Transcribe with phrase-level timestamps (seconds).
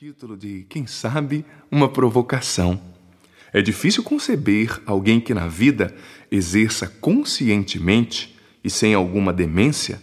[0.00, 2.80] título de, quem sabe, uma provocação.
[3.52, 5.94] É difícil conceber alguém que na vida
[6.30, 8.34] exerça conscientemente
[8.64, 10.02] e sem alguma demência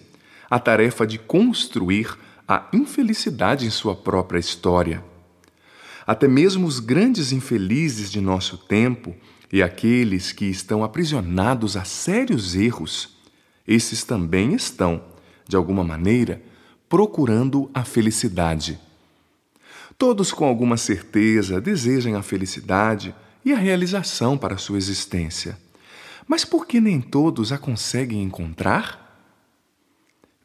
[0.52, 2.16] a tarefa de construir
[2.48, 5.04] a infelicidade em sua própria história.
[6.06, 9.16] Até mesmo os grandes infelizes de nosso tempo
[9.52, 13.18] e aqueles que estão aprisionados a sérios erros,
[13.68, 15.04] esses também estão,
[15.48, 16.40] de alguma maneira,
[16.88, 18.80] procurando a felicidade
[19.98, 25.58] Todos, com alguma certeza, desejam a felicidade e a realização para a sua existência.
[26.28, 29.26] Mas por que nem todos a conseguem encontrar?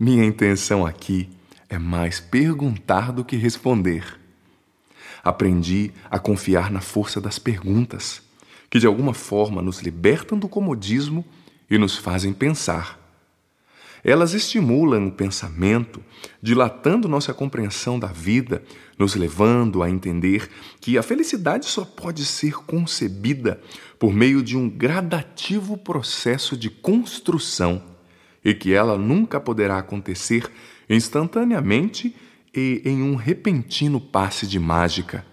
[0.00, 1.28] Minha intenção aqui
[1.68, 4.18] é mais perguntar do que responder.
[5.22, 8.22] Aprendi a confiar na força das perguntas,
[8.70, 11.24] que de alguma forma nos libertam do comodismo
[11.70, 13.01] e nos fazem pensar.
[14.04, 16.02] Elas estimulam o pensamento,
[16.42, 18.62] dilatando nossa compreensão da vida,
[18.98, 23.60] nos levando a entender que a felicidade só pode ser concebida
[23.98, 27.80] por meio de um gradativo processo de construção
[28.44, 30.50] e que ela nunca poderá acontecer
[30.90, 32.14] instantaneamente
[32.52, 35.24] e em um repentino passe de mágica.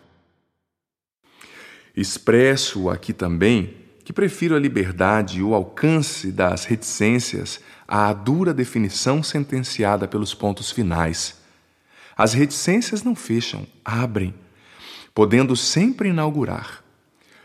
[1.95, 3.78] Expresso aqui também
[4.09, 10.71] que prefiro a liberdade e o alcance das reticências à dura definição sentenciada pelos pontos
[10.71, 11.39] finais.
[12.17, 14.33] As reticências não fecham, abrem,
[15.13, 16.83] podendo sempre inaugurar.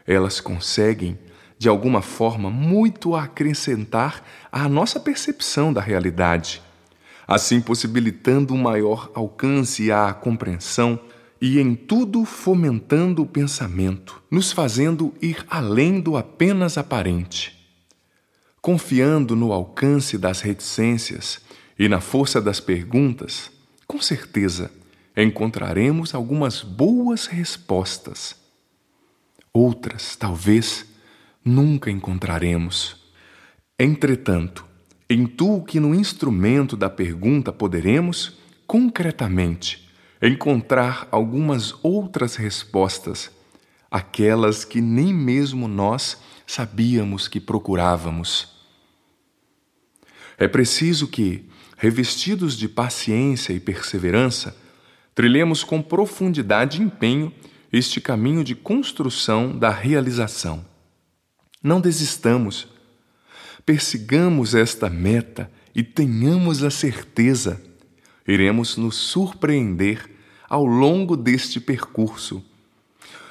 [0.07, 1.19] Elas conseguem,
[1.59, 6.62] de alguma forma, muito acrescentar à nossa percepção da realidade,
[7.29, 10.98] assim possibilitando um maior alcance à compreensão
[11.47, 17.69] e em tudo fomentando o pensamento, nos fazendo ir além do apenas aparente.
[18.62, 21.42] Confiando no alcance das reticências
[21.78, 23.51] e na força das perguntas,
[23.86, 24.70] com certeza
[25.14, 28.34] encontraremos algumas boas respostas.
[29.53, 30.86] Outras, talvez,
[31.45, 32.97] nunca encontraremos.
[33.79, 34.64] Entretanto,
[35.11, 39.83] em tu que no instrumento da pergunta poderemos, concretamente,
[40.29, 43.30] encontrar algumas outras respostas,
[43.90, 48.48] aquelas que nem mesmo nós sabíamos que procurávamos.
[50.36, 54.57] É preciso que, revestidos de paciência e perseverança,
[55.14, 57.33] trilhemos com profundidade e empenho
[57.73, 60.64] este caminho de construção da realização.
[61.63, 62.68] Não desistamos.
[63.64, 67.61] Persigamos esta meta e tenhamos a certeza
[68.27, 70.11] iremos nos surpreender
[70.49, 72.45] ao longo deste percurso.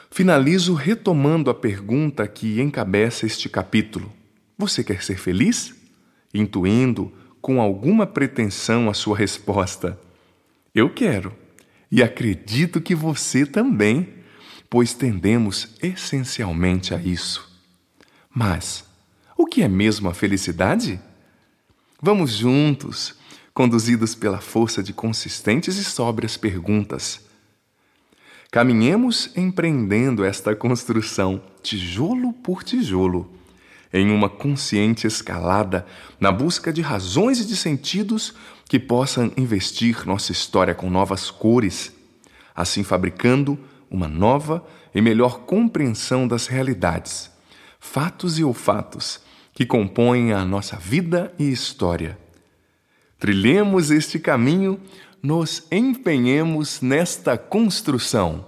[0.10, 4.12] Finalizo retomando a pergunta que encabeça este capítulo:
[4.58, 5.76] Você quer ser feliz?
[6.34, 10.00] Intuindo com alguma pretensão a sua resposta:
[10.74, 11.34] Eu quero,
[11.92, 14.10] e acredito que você também,
[14.70, 17.52] pois tendemos essencialmente a isso.
[18.34, 18.86] Mas
[19.38, 21.00] o que é mesmo a felicidade?
[22.02, 23.16] Vamos juntos
[23.54, 27.22] conduzidos pela força de consistentes e sóbrias perguntas.
[28.52, 33.32] Caminhemos empreendendo esta construção, tijolo por tijolo,
[33.92, 35.86] em uma consciente escalada
[36.20, 38.34] na busca de razões e de sentidos
[38.68, 41.94] que possam investir nossa história com novas cores,
[42.56, 43.58] assim fabricando
[43.90, 44.66] uma nova
[44.96, 47.30] e melhor compreensão das realidades,
[47.80, 49.20] fatos e olfatos
[49.54, 52.18] que compõem a nossa vida e história
[53.24, 54.78] Trilhemos este caminho,
[55.22, 58.46] nos empenhemos nesta construção.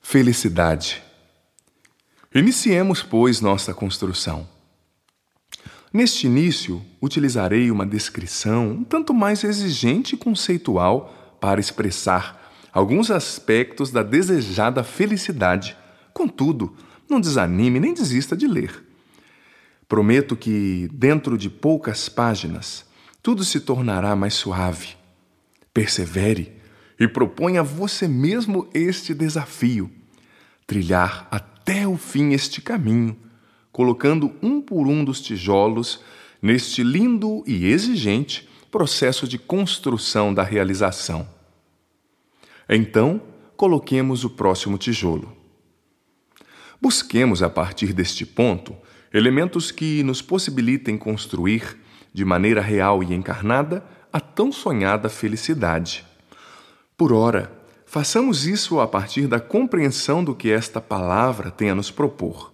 [0.00, 1.00] Felicidade.
[2.34, 4.48] Iniciemos, pois, nossa construção.
[5.92, 13.92] Neste início, utilizarei uma descrição um tanto mais exigente e conceitual para expressar alguns aspectos
[13.92, 15.76] da desejada felicidade.
[16.12, 16.76] Contudo,
[17.08, 18.84] não desanime nem desista de ler.
[19.86, 22.87] Prometo que, dentro de poucas páginas,
[23.22, 24.96] tudo se tornará mais suave.
[25.72, 26.52] Persevere
[26.98, 29.90] e proponha a você mesmo este desafio:
[30.66, 33.16] trilhar até o fim este caminho,
[33.70, 36.00] colocando um por um dos tijolos
[36.40, 41.28] neste lindo e exigente processo de construção da realização.
[42.68, 43.20] Então,
[43.56, 45.36] coloquemos o próximo tijolo.
[46.80, 48.76] Busquemos, a partir deste ponto,
[49.12, 51.76] elementos que nos possibilitem construir
[52.12, 56.06] de maneira real e encarnada, a tão sonhada felicidade.
[56.96, 57.52] Por ora,
[57.84, 62.52] façamos isso a partir da compreensão do que esta palavra tem a nos propor.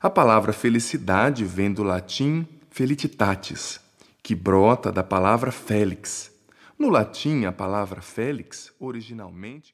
[0.00, 3.80] A palavra felicidade vem do latim felicitatis,
[4.22, 6.30] que brota da palavra félix.
[6.78, 9.72] No latim, a palavra félix, originalmente.